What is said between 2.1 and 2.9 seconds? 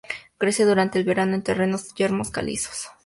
calizos.